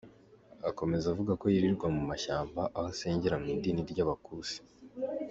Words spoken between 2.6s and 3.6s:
aho asengera mu